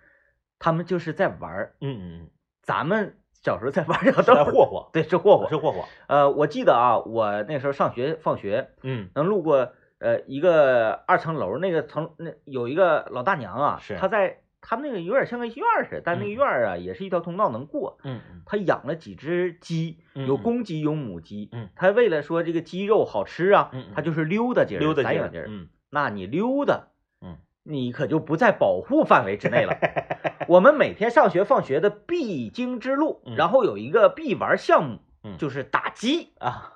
[0.59, 2.29] 他们就是在玩，嗯嗯
[2.63, 5.47] 咱们小时候在玩小动物，霍霍，对，是霍霍。
[5.49, 5.85] 是霍霍。
[6.07, 17.97] 呃，我记得啊，我那时候上学放学嗯能路过呃一个二层楼，那个层那有一个老大娘啊，是她在他们那个有点像个院儿似的，但那个嗯院儿啊也是一条通道能过。
[18.03, 21.49] 嗯嗯他养了几只鸡，有公鸡有母鸡。
[21.51, 25.47] 嗯他为了说这个鸡肉好吃啊，他就是溜达劲儿，溜达劲儿散养劲儿。
[25.49, 26.87] 嗯那你溜达，
[27.21, 29.77] 嗯，你可就不在保护范围之内了。
[30.47, 36.73] 我们每天上学放学的必经之路，嗯然后有一个必玩项目，嗯就是打鸡，啊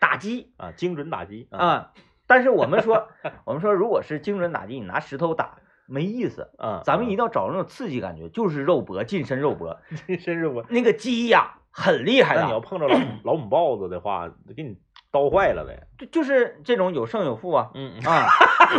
[0.00, 1.92] 打鸡 啊，精准打击啊啊。
[2.26, 3.08] 但是我们说，
[3.46, 5.56] 我们说，如果是精准打击，你拿石头打
[5.88, 6.50] 没意思。
[6.58, 9.78] 嗯，咱们一定要找那种刺激感觉，就是肉搏，近身肉搏。
[10.06, 10.64] 近身肉搏。
[10.68, 14.76] 那个鸡呀，很厉害的你要，碰着老母老母豹子的话，给你
[15.10, 15.86] 刀坏了呗。
[15.98, 18.26] 就就是这种有胜有负啊嗯，啊，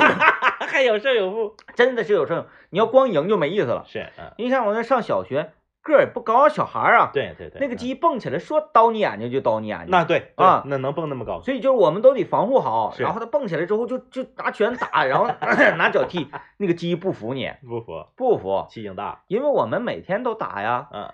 [0.67, 1.55] 还有胜有负。
[1.75, 2.45] 真的是有胜有。
[2.69, 3.83] 你要光赢就没意思了。
[3.87, 5.51] 是，嗯你像我那上小学，
[5.89, 7.77] 个儿也不高，小孩儿啊，对对对，那个嗯。
[7.77, 10.63] 鸡蹦起来说叨你眼睛就叨你眼睛，那对对啊。
[10.65, 13.03] 那能蹦那么高，所以就是我们都得防护好，是。
[13.03, 15.27] 然后它蹦起来之后就就拿拳打，然后
[15.77, 21.09] 拿脚踢，那个鸡不服你，不服，不服，气性大，因为我们每天都打呀，嗯，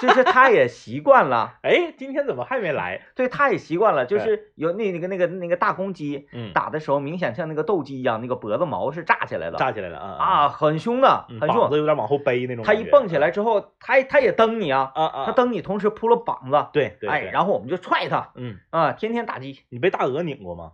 [0.00, 3.02] 就是它也习惯了， 哎，今天怎么还没来？
[3.14, 11.78] 对，它也习惯了，就是有那那个那个那个大公鸡嗯，打的时候，明显像那个斗鸡一样，那个脖子毛是炸起来的，炸起来了啊啊，，很凶的，嗯很凶膀子。
[11.78, 12.64] 有点往后背那种。
[12.64, 19.60] 它一蹦起来之后，它它也蹬你啊，啊啊，他蹬你同时扑了膀子，对对，哎，对然后我们就踹他嗯，啊，天天打击。
[19.68, 20.72] 你被大鹅拧过吗？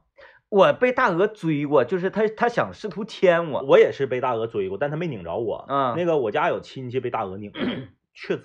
[0.51, 5.65] 我被大鹅追过，就是他他想试图牵我，我也是被大鹅追过，但他没拧着我。
[5.69, 7.61] 嗯那个我家有亲戚被大鹅拧过，
[8.15, 8.45] 确子，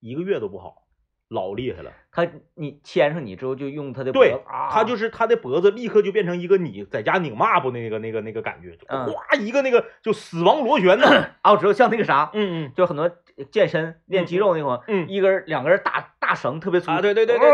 [0.00, 0.86] 一个月都不好，
[1.28, 1.92] 老厉害了。
[2.10, 11.06] 他你牵上你之后就用他的脖对子，啊，它就是他的脖子立刻就变成一个你在家拧抹布那个那个那个感觉，哗一个那个就死亡螺旋呢。
[11.42, 13.08] 啊，我知道像那个啥，嗯嗯就很多
[13.44, 17.50] 健身练肌肉那会一根儿两根儿大大绳特别粗啊，对对对对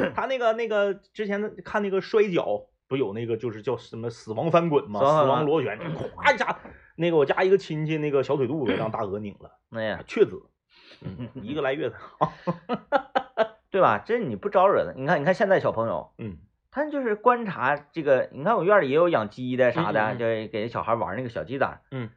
[0.00, 5.00] 对， 他那个那个之前看那个摔跤，不有那个就是叫什么死亡翻滚吗？
[5.00, 6.58] 死亡螺旋， 就咵一下，
[6.96, 10.42] 那个我家一个亲戚那个小腿肚子让大鹅拧了， 哎呀，确子，
[11.02, 12.32] 嗯，一个来月才好。
[13.70, 14.02] 对吧？
[14.04, 14.94] 这你不招惹的。
[14.96, 16.38] 你看，你看现在小朋友，嗯
[16.72, 18.28] 他就是观察这个。
[18.32, 21.80] 你看我院里也有养鸡的啥的，就给小孩玩那个小鸡仔。
[21.90, 22.10] 嗯，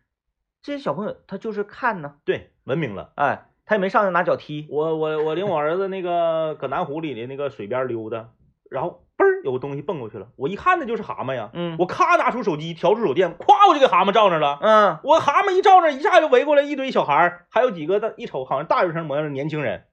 [0.63, 3.11] 这些小朋友他就是看呢，对，文明了。
[3.15, 4.65] 哎，他也没上去拿脚踢。
[4.71, 8.29] 我我我领我儿子那个搁南湖里的那个水边溜达，
[8.71, 14.57] 然后嘣儿有个东西蹦过去了，我一看那就是蛤蟆呀，嗯我咔拿出手机调出手电，咵我就给蛤蟆照那了。
[14.61, 19.83] 嗯，我蛤蟆一照那，一下就围过来一堆小孩儿，还有几个的一瞅好像大学生模样的年轻人，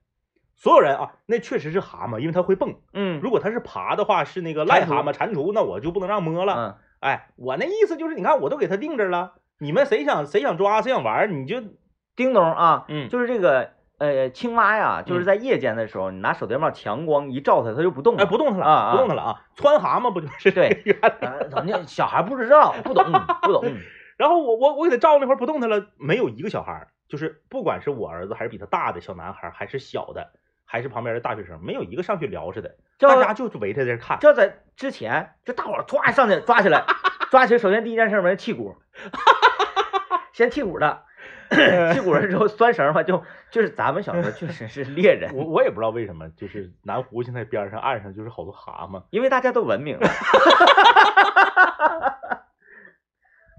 [0.55, 2.75] 所有人啊，那确实是蛤蟆，因为它会蹦。
[2.93, 6.55] 嗯如果它是爬的话，是那个癞蛤蟆、蟾蜍，那我就不能让摸了。
[6.55, 11.61] 嗯，哎，我那意思就是，你看我都给它定这儿了，你们谁想谁想抓谁想玩儿，你就
[12.15, 13.69] 叮咚啊，嗯就是这个
[13.99, 18.23] 呃青蛙呀，就是嗯在夜间的时候，你拿手电筒强光一照它，它就不动了。
[18.23, 19.41] 哎不动它了，啊啊不动它了啊！
[19.55, 23.05] 穿蛤蟆不就是对这个呃，咱家小孩不知道，不懂，
[23.43, 23.63] 不懂。
[24.17, 30.31] 然后我我我给他照那会儿不动它了，没有一个小孩，就是不管是我儿子还是比他大的小男孩，还是小的，
[30.71, 34.17] 还是旁边的大学生，没有一个上去聊似的，大家就围在这看。
[34.21, 36.85] 这在之前，就大伙儿唰上去抓起来，
[37.29, 38.77] 抓起来，首先第一件事儿嘛，剔骨，
[40.31, 41.03] 先剔骨的，
[41.51, 49.03] 剔骨了之后拴绳嘛，就就是咱们小时候确实是猎人，我我也不知道为什么，就是南湖现在边上岸上就是好多蛤蟆。
[49.09, 50.07] 因为大家都文明了。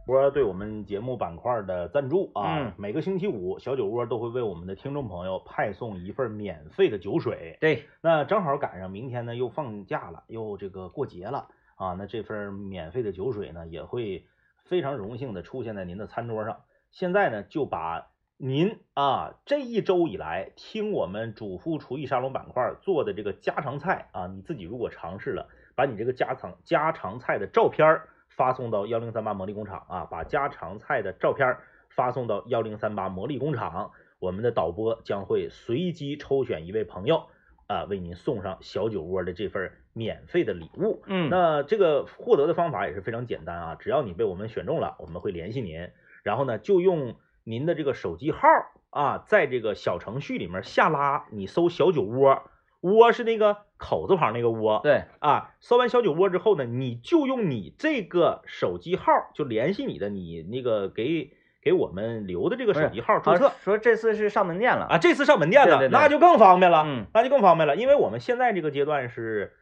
[0.07, 7.57] 窝对我们节目板块的赞助啊，嗯每个星期五小酒窝都会为我们的听众朋友派送一份免费的酒水。
[7.61, 14.27] 对，那正好赶上明天呢又放假了，又这个过节了啊，那这份免费的酒水呢也会
[14.65, 16.63] 非常荣幸的出现在您的餐桌上。
[16.91, 37.25] 现在呢就把您啊这一周以来听我们主妇厨艺沙龙板块做的这个家常菜啊，你自己如果尝试了，把你这个家常家常菜的照片儿发送到幺零三八魔力工厂啊，把家常菜的照片儿发送到幺零三八魔力工厂，我们的导播将会随机抽选一位朋友。
[37.69, 41.03] 啊，为您送上小酒窝的这份免费的礼物。
[41.07, 45.89] 嗯，那这个获得的方法也是非常简单啊，只要你被我们选中了，我们会联系您，
[46.23, 47.15] 然后呢，就用
[47.45, 48.47] 您的这个手机号
[48.91, 52.43] 啊，在这个小程序里面下拉，你搜小酒窝，
[52.83, 63.53] 窝是那个口字旁那个窝，对，啊，搜完小酒窝之后呢，你就用你这个手机号就联系你的你那个给给我们留的这个手机号注好册。
[63.61, 69.53] 说这次是上门店了，啊，这次上门店了，对对对那就更方便了，嗯，那就更方便了，因为我们现在这个阶段是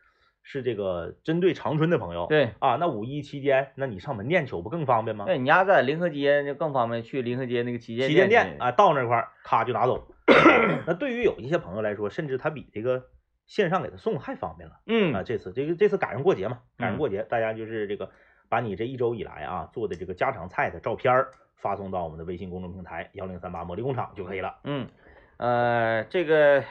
[0.43, 2.51] 是这个针对长春的朋友，对。
[2.59, 5.25] 啊，那五一期间，那你上门店求不更方便吗？
[5.25, 10.07] 对你家在临河街就更方便，去临河街那个旗舰旗舰店店啊，到那块儿咔就拿走。
[10.87, 13.03] 那对于有一些朋友来说，甚至他比这个
[13.51, 15.23] 线上给他送还方便了嗯啊。
[15.23, 18.13] 嗯，这次这个这次赶上过节嘛，赶上嗯过节，大家就是这个
[18.49, 24.61] 把你这一周以来啊做的这个家常菜的照片儿发送到我们的微信公众平台幺零三八魔力工厂就可以了。
[24.63, 24.89] 嗯，
[25.37, 26.63] 呃，这个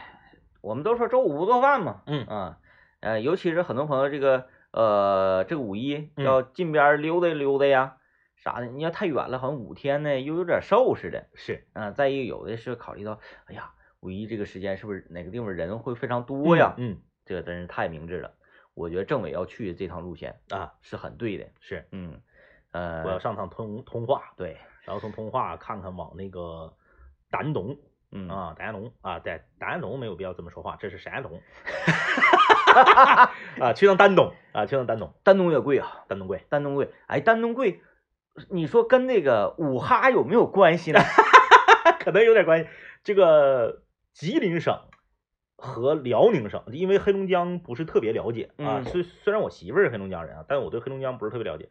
[0.62, 2.58] 我们都说周五不做饭嘛，嗯啊，
[3.02, 7.98] 呃，尤其是很多朋友这个呃这个五一嗯要近边儿溜达溜达呀，
[8.38, 16.74] 啥的，你要太远了，好像五天呢又有点瘦似的，是啊、再一个有的是考虑到，哎呀，五一这个时间是不是哪个地方人会非常多呀？
[16.78, 18.34] 嗯这个真是太明智了，
[18.74, 22.22] 我觉得政委要去这趟路线啊是很对的，是，嗯，
[22.72, 26.74] 呃，我要上趟通通化，对，然后从通化看看往那个
[27.30, 27.78] 丹东
[28.12, 31.40] 嗯啊，丹东啊，在丹东没有必要这么说话，这是山东
[33.60, 37.82] 啊，去趟丹东啊，去趟丹东，丹东也贵啊，丹东贵，丹东贵，哎，丹东贵，
[38.50, 41.00] 你说跟那个五哈有没有关系呢？
[42.00, 42.70] 可能有点关系。
[43.04, 43.84] 这个
[44.20, 44.78] 吉林省
[45.56, 48.80] 和辽宁省，因为黑龙江不是特别了解啊。
[48.80, 51.70] 嗯虽虽然我媳妇儿是黑龙江人啊，但我对黑龙江不是特别了解。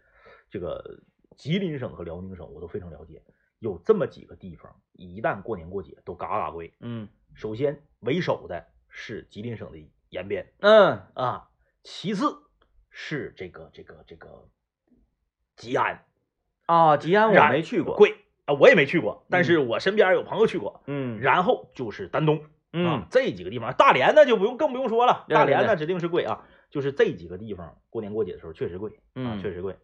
[0.48, 1.02] 这个
[1.36, 3.22] 吉林省和辽宁省我都非常了解，
[3.58, 6.72] 有这么几个地方，一旦过年过节都嘎嘎贵。
[6.80, 11.50] 嗯首先为首的是吉林省的延边嗯啊，
[11.82, 12.44] 其次
[12.88, 14.48] 是这个这个这个
[15.54, 16.02] 吉安，
[16.64, 18.16] 啊，吉安我没去过，贵
[18.48, 20.82] 啊，我也没去过，但是我身边有朋友去过。
[20.86, 26.44] 嗯然后就是丹东啊嗯，这几个地方，大连那就不用更不用说了，大连那指定是贵啊。
[26.70, 29.76] 就是这几个地方过年过节的时候确实贵啊，嗯确实贵。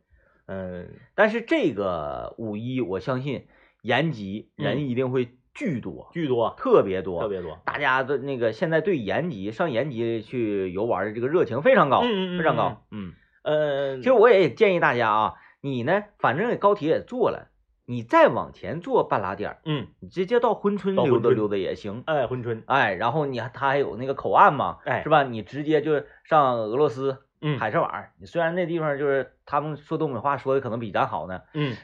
[0.46, 3.46] 嗯，但是这个五一，我相信
[3.80, 12.82] 延吉人一定会巨多，巨多，特别多，特别多，大家的那个现在对延吉上延吉去游玩的这个热情非常高，非常高。
[12.90, 17.48] 嗯，呃，其实我也建议大家啊，你呢，反正高铁也坐了，
[17.86, 22.02] 你再往前坐半拉点儿，嗯，你直接到珲春溜达溜达也行。
[22.06, 25.22] 哎，珲春，哎，然后你它还有那个口岸嘛，哎是吧？
[25.22, 31.76] 你直接就上俄罗斯嗯海参崴，你虽然那地方就是他们说东北话说的可能比咱好呢，嗯，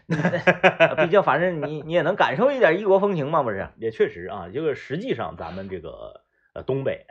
[0.96, 3.68] 毕竟反正你你也能感受一点异国风情嘛，不是？
[3.76, 6.22] 也确实啊，这个实际上咱们这个
[6.54, 7.04] 呃东北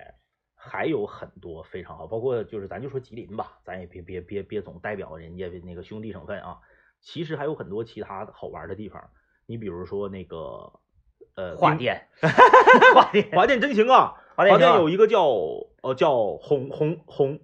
[0.55, 6.57] 还有很多非常好，包括就是咱就说吉林吧，咱也别别别别总代表人家那个兄弟省份啊，
[7.01, 9.09] 其实还有很多其他的好玩的地方，
[9.45, 10.73] 你比如说那个
[11.35, 12.07] 呃冰花店，
[12.93, 15.25] 花店，华电真行啊，华电有一个叫
[15.81, 17.39] 呃叫红红红，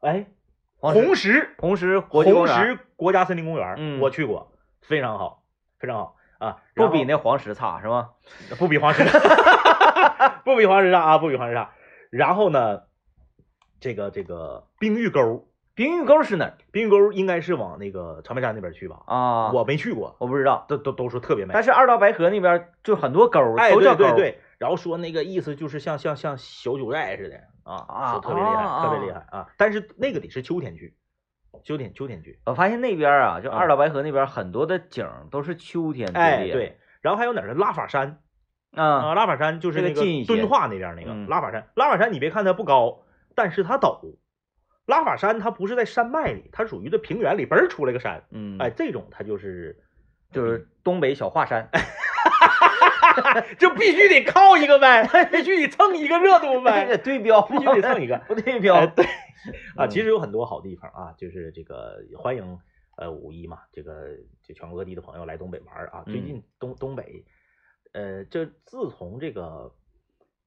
[0.00, 0.26] 哎
[0.78, 5.42] 黄石红石红石国红石国家森林公园，嗯我去过，非常好，
[5.78, 8.10] 非常好啊，不比那黄石差是吗？
[8.58, 9.04] 不比黄石，
[10.44, 11.72] 不比黄石差 啊，不比黄石差。
[12.10, 12.82] 然后呢，
[13.80, 19.02] 这个这个冰峪沟，冰峪沟是哪儿冰峪沟应该是往那个长白山那边去吧？
[19.06, 19.52] 啊？
[19.52, 21.52] 我没去过，我不知道，都都都说特别美。
[21.52, 24.04] 但是二道白河那边就很多沟儿，哎，都叫沟。
[24.04, 29.46] 对对对，然后说那个意思就是像像像小九寨似的啊，啊说特别厉害，啊特别厉害啊。
[29.58, 30.96] 但是那个得是秋天去，
[31.62, 32.40] 秋天秋天去。
[32.46, 37.54] 我发现那边啊，就啊二道白河那边很多的景都是秋天最哎，烈对，然后还有哪儿呢？
[37.54, 38.22] 拉法山
[38.74, 41.68] 啊，啊，拉法山就是那个敦化那边那个嗯拉法山。
[41.74, 43.02] 拉法山你别看它不高，
[43.34, 44.16] 但是它陡。
[44.86, 49.76] 拉法山它不是在山脉里，它属于这平原里嘣儿出来个山，嗯，哎，，这种它就是
[50.32, 51.68] 就是东北小华山，
[53.58, 58.16] 就必须得靠一个呗，必须得蹭一个热度呗， 得对标，必须得蹭一个。
[58.28, 58.86] 不对标哎，。
[58.86, 59.04] 对
[59.76, 62.58] 啊，嗯其实有很多好地方啊，就是这个欢迎
[62.96, 64.08] 呃五一嘛，这个
[64.42, 66.02] 就全国各地的朋友来东北玩儿啊。
[66.06, 67.24] 最嗯近东东北，
[67.92, 69.72] 呃，这自从这个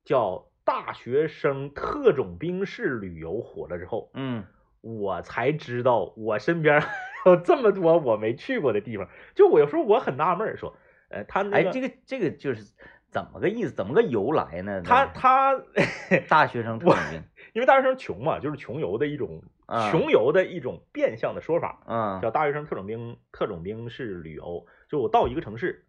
[0.04, 4.45] 叫大学生特种兵式旅游火了之后，嗯，
[4.82, 6.79] 我才知道我身边
[7.25, 9.10] 有这么多我没去过的地方。
[9.34, 10.75] 就我有时候我很纳闷，说，
[11.10, 12.71] 呃，他那哎，这个这个就是
[13.10, 13.71] 怎么个意思？
[13.71, 14.84] 怎么个由来呢？
[14.86, 15.60] 他他
[16.29, 21.82] 大学生特种兵， 因为大学生穷嘛，就是穷游的一种啊穷游的一种变相的说法。
[21.88, 25.84] 嗯叫大学生特种兵特种兵式旅游，就我到一个城市，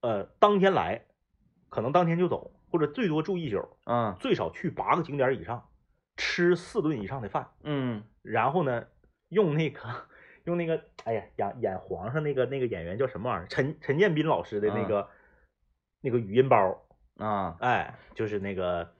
[0.00, 1.02] 呃，当天来，
[1.72, 5.70] 可能当天就走，或者最多住一宿，嗯最少去八个景点以上，
[6.18, 8.04] 吃四顿以上的饭，嗯。
[8.20, 8.86] 然后呢，
[9.30, 9.80] 用那个
[10.44, 13.48] 用那个，哎呀，演演皇上那个那个演员叫什么玩意儿？
[13.48, 15.08] 陈陈建斌老师的那个、
[16.02, 16.84] 那个语音包，
[17.16, 17.56] 啊。
[17.60, 18.92] 哎，就是那个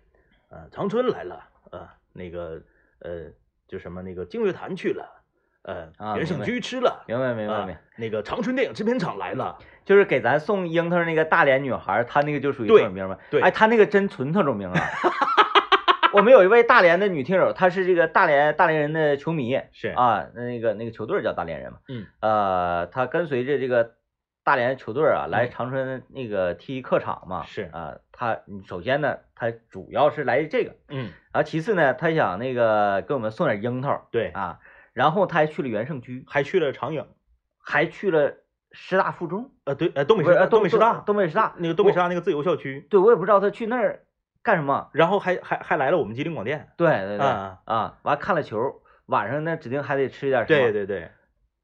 [0.49, 2.63] 呃，长春来了，呃，那个
[3.01, 3.31] 呃，
[3.69, 5.22] 就什么那个净月潭去了，
[5.63, 7.05] 呃，啊原生居吃了。
[7.07, 13.17] 明白明白啊明白，那个长春电影制片厂来了，就是给咱送樱桃那个大连女孩，她那个就属于特种兵嘛。
[13.31, 14.81] 对哎，她那个真纯特种兵啊。
[16.13, 21.79] 我们有一位大连的女听友，她是这个大连大连人的球迷是，啊，那个那个球队叫大连人嘛。
[21.89, 22.07] 嗯。
[22.21, 23.93] 呃，她跟随着这个
[24.45, 27.45] 大连球队啊来嗯长春那个踢客场嘛。
[27.47, 34.59] 是啊，她首先呢，她主要是来这个，嗯，啊，其次呢，她想那个给我们送点樱桃对，啊，
[34.93, 37.07] 然后他还去了元盛居，还去了长影，
[37.59, 38.35] 还去了
[38.73, 41.55] 师大附中，呃，对，呃，东北师，东北师大，东北师大。
[41.59, 44.05] 那个东北师大那个自由校区，对，我也不知道他去那儿
[44.43, 44.91] 干什么。
[44.93, 50.59] 然后还还还来了我们吉林广电，对对对，啊啊，完看了球，晚上呢指定还得吃点什么。
[50.59, 51.11] 对，对对，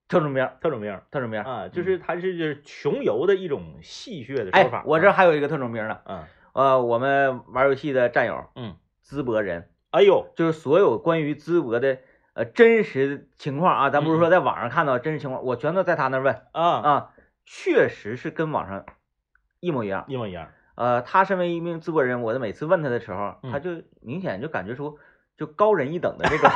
[0.09, 5.99] 特种兵，特种兵特种兵啊，就是它是就是穷游的一种戏谑的哎说法。，我这还有一个特种兵呢。
[6.05, 11.99] 嗯，呃，我们玩游戏的战友，嗯，淄博人，哎呦，就是所有关于淄博的
[12.39, 17.11] 呃真实情况啊，咱不是嗯说在网上看到真实情况，我全都在他那儿问啊，啊，
[17.45, 18.85] 确实是跟网上
[19.59, 20.05] 一模一样。
[20.07, 25.01] 一模一样，呃，他身为一名淄博人，我的每次问他的时候，他嗯就明显就感觉出
[25.37, 26.49] 就高人一等的这种，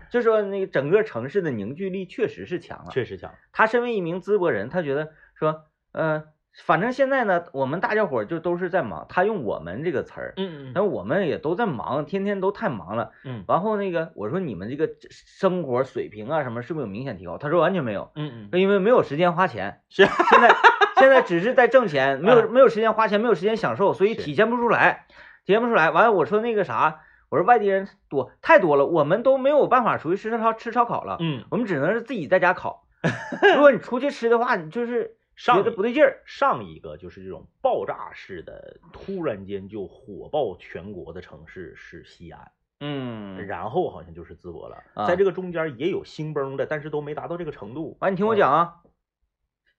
[0.08, 2.90] 就说那个整个城市的凝聚力确实是强了。
[2.90, 6.24] 确实强，他身为一名淄博人，他觉得说，呃，
[6.62, 9.06] 反正现在呢，我们大家伙就都是在忙。
[9.08, 13.10] 他用“我们”这个词儿，嗯但我们也都在忙，天天都太忙了。
[13.24, 17.38] 嗯然后那个我说你们这个生活水平啊什么是不是有明显提高？
[17.38, 19.80] 他说完全没有，嗯嗯，因为没有时间花钱。
[19.90, 20.54] 是现在
[20.96, 25.06] 现在只是在挣钱， 没有嗯没有时间花钱，没有时间享受，所以体现不出来，
[25.44, 25.90] 体现不出来。
[25.90, 27.00] 完了我说那个啥，
[27.30, 32.84] 我说外地人多太多了，我们都没有办法出去吃烧吃烧烤了，嗯，我们只能是自己在家烤。
[33.56, 36.22] 如果你出去吃的话，你就是上觉得不对劲儿。
[36.24, 47.96] 上一个就是这种爆炸式的，突然间就火爆全国的城市是西安，嗯，然后好像就是淄博了，啊在这个中间也有兴崩的，但是都没达到这个程度。
[48.00, 48.76] 完，你听我讲啊，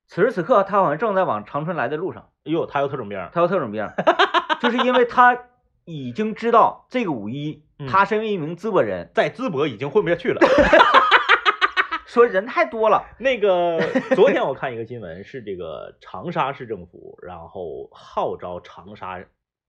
[0.07, 3.89] 此时此刻他好像正在往长春来的路上，哎呦，他有特种兵，他有特种兵，
[4.61, 5.37] 就是因为他
[5.85, 10.41] 已经知道这个五一，嗯他身为一名淄博人，在淄博已经混不下去了。
[12.05, 13.79] 说人太多了，那个
[14.15, 19.19] 昨天我看一个新闻，是这个长沙市政府，然后号召长沙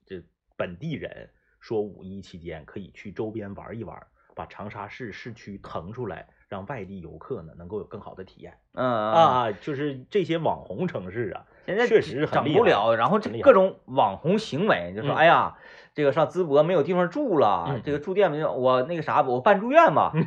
[0.04, 0.22] 这
[0.56, 1.30] 本地人
[1.60, 3.96] 说五一期间可以去周边玩一玩，
[4.34, 9.52] 把长沙市市区腾出来，让外地游客呢能够有更好的体验嗯啊，啊。
[9.52, 15.56] 就是这些网红城市啊，现在确实很整厉害不了，然后各种网红行为，就说嗯哎呀，
[15.94, 20.12] 这个上淄博没有地方住了嗯，这个住店没有，我那个啥，我办住院吧。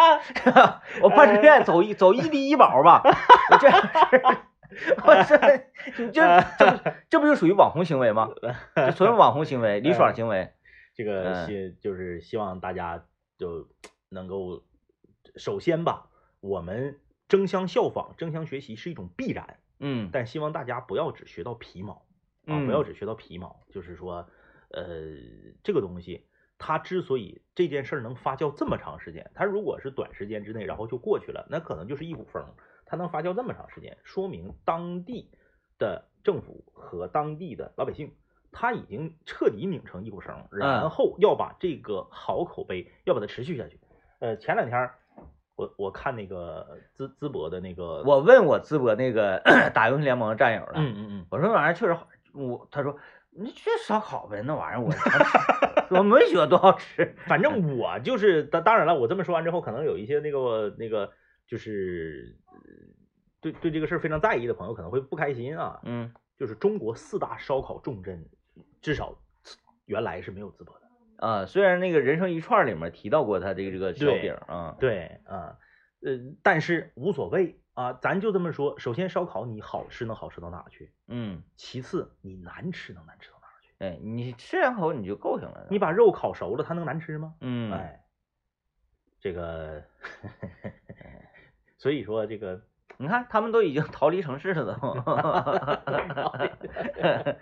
[1.02, 3.02] 我办住院走一走异地医保吧，
[3.50, 3.80] 我这样
[4.10, 4.36] 式儿，
[5.04, 6.22] 我这你这
[6.58, 8.28] 这不这不就属于网红行为吗？
[8.76, 10.52] 这纯网红行为， 李爽行为。
[10.94, 13.04] 这个嗯希就是希望大家
[13.38, 13.68] 就
[14.08, 14.64] 能够，
[15.36, 16.08] 首先吧，
[16.40, 21.92] 我们争相效仿、争相学习是一种必然，嗯但希望大家不要只学到皮毛
[22.46, 23.60] 啊，嗯不要只学到皮毛。
[23.70, 24.28] 就是说，
[24.70, 24.84] 呃，
[25.62, 26.26] 这个东西
[26.58, 32.44] 它之所以这件事儿能发酵这么长时间，它如果是短时间之内然后就过去了，那可能就是一股风。
[32.84, 35.30] 它能发酵这么长时间，说明当地
[35.78, 38.12] 的政府和当地的老百姓。
[38.50, 43.78] 他已经彻底拧成一股绳，然后要把这个好口碑要把它持续下去。
[44.20, 44.94] 呃，前两天儿
[45.54, 49.38] 我我看那个淄淄博的那个，我问我淄博那个
[49.74, 52.96] 打英雄联盟的战友了，嗯嗯嗯，我说那玩意儿确实好，我他说
[53.30, 54.90] 你去烧烤呗，那玩意儿我
[55.98, 57.14] 我没觉得多好吃。
[57.26, 61.12] 反正我就是当当然了，我这么说完之后，可能有一些那个那个
[61.46, 62.60] 就是呃
[63.40, 65.80] 对对这个事儿非常在意的朋友可能会不开心啊。
[65.84, 68.24] 嗯就是中国四大烧烤重镇，
[68.80, 69.18] 至少
[69.86, 71.26] 原来是没有淄博的。
[71.26, 75.58] 啊，虽然那个人生一串里面提到过他这个这个烧饼啊，对啊，
[76.00, 78.78] 呃，但是无所谓啊，咱就这么说。
[78.78, 80.92] 首先，烧烤你好吃能好吃到哪去？
[81.08, 83.37] 嗯，其次，你难吃能难吃到？
[83.78, 85.68] 哎，你吃两口你就够行了。
[85.70, 87.34] 你把肉烤熟了，它能难吃吗？
[87.40, 88.02] 嗯，哎，
[89.20, 89.82] 这个，
[91.78, 92.60] 所以说这个，
[92.96, 94.90] 你看他们都已经逃离城市了都。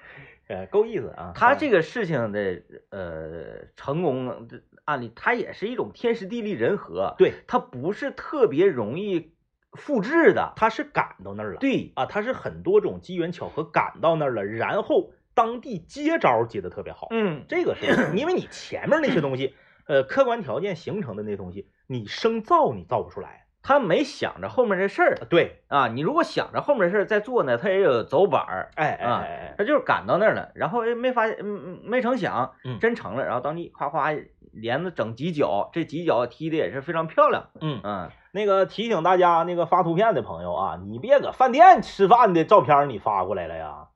[0.48, 1.32] 呃，够意思啊。
[1.34, 9.34] 他这个事情的呃成功的案例，它也是一种天时地利人和，对，它不是特别容易
[9.72, 10.52] 复制的。
[10.54, 17.08] 他是赶到那儿了，对，啊，他是很多种机缘巧合赶到那儿了，然后当地接招接的特别好。
[17.10, 17.84] 嗯，这个是
[18.16, 19.54] 因为你前面那些东西，
[19.86, 23.44] 呃，客观条件形成的那东西，你生造你造不出来。
[23.62, 28.70] 他没想着后面这事儿对，啊，你如果想着后面的事儿再做呢，他也有走板儿。
[28.76, 34.12] 哎哎啊哎哎，他就是赶到那儿了，然后哎没发现，嗯嗯，没成想，嗯真成了，然后当地夸夸
[34.52, 43.88] 连着整几脚，这几脚踢的也是非常漂亮，嗯，嗯，那个提醒大家，那个发图片的朋友啊，你别搁饭店吃饭的照片你发过来了呀。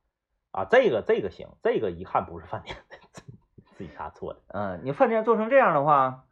[0.53, 2.97] 啊，这个这个行，这个一看不是饭店 的，
[3.77, 6.25] 自己家做的，嗯，你饭店做成这样的话，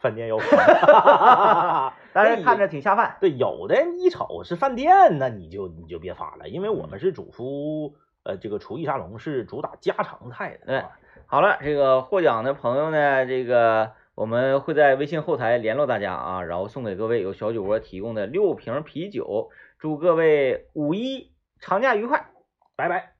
[0.00, 1.94] 饭店要发。
[2.12, 10.66] 但是看着挺下饭，对，有的一瞅是饭店，那你就你就别发了，因为我们是主厨，呃，这个厨艺沙龙是主打家常菜的。
[10.66, 10.90] 对啊
[11.26, 22.30] 好了，这个获奖的朋友呢，这个我们会在微信后台联络大家啊，然后送给各位由小酒窝提供的六瓶啤酒，祝各位五一长假愉快。
[22.76, 23.15] 拜拜。